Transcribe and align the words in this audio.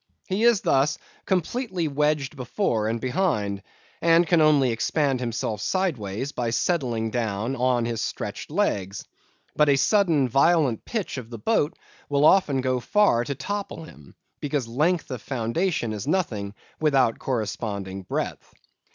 He 0.27 0.45
is 0.45 0.61
thus 0.61 0.97
completely 1.27 1.87
wedged 1.87 2.35
before 2.35 2.87
and 2.87 2.99
behind, 2.99 3.61
and 4.01 4.25
can 4.25 4.41
only 4.41 4.71
expand 4.71 5.19
himself 5.19 5.61
sideways 5.61 6.31
by 6.31 6.49
settling 6.49 7.11
down 7.11 7.55
on 7.55 7.85
his 7.85 8.01
stretched 8.01 8.49
legs; 8.49 9.05
but 9.55 9.69
a 9.69 9.75
sudden, 9.75 10.27
violent 10.27 10.85
pitch 10.85 11.19
of 11.19 11.29
the 11.29 11.37
boat 11.37 11.75
will 12.09 12.25
often 12.25 12.61
go 12.61 12.79
far 12.79 13.23
to 13.25 13.35
topple 13.35 13.83
him, 13.83 14.15
because 14.39 14.67
length 14.67 15.11
of 15.11 15.21
foundation 15.21 15.93
is 15.93 16.07
nothing 16.07 16.55
without 16.79 17.19
corresponding 17.19 18.01
breadth. 18.01 18.55